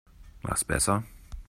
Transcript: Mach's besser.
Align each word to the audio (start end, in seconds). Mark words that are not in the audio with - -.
Mach's 0.41 0.63
besser. 0.63 1.03